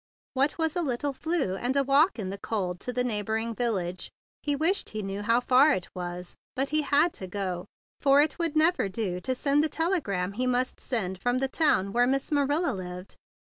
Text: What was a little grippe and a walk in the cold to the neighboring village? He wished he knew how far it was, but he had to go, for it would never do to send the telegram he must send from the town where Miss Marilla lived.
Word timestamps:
What 0.33 0.57
was 0.57 0.75
a 0.75 0.81
little 0.81 1.13
grippe 1.13 1.59
and 1.61 1.75
a 1.77 1.83
walk 1.83 2.17
in 2.17 2.31
the 2.31 2.39
cold 2.39 2.79
to 2.79 2.91
the 2.91 3.03
neighboring 3.03 3.53
village? 3.53 4.09
He 4.41 4.55
wished 4.55 4.89
he 4.89 5.03
knew 5.03 5.21
how 5.21 5.39
far 5.39 5.73
it 5.75 5.89
was, 5.93 6.35
but 6.55 6.71
he 6.71 6.81
had 6.81 7.13
to 7.13 7.27
go, 7.27 7.67
for 7.99 8.19
it 8.19 8.39
would 8.39 8.55
never 8.55 8.89
do 8.89 9.19
to 9.19 9.35
send 9.35 9.63
the 9.63 9.69
telegram 9.69 10.31
he 10.31 10.47
must 10.47 10.79
send 10.79 11.19
from 11.21 11.37
the 11.37 11.47
town 11.47 11.93
where 11.93 12.07
Miss 12.07 12.31
Marilla 12.31 12.73
lived. 12.73 13.15